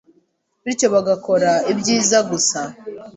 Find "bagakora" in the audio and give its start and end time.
0.93-1.51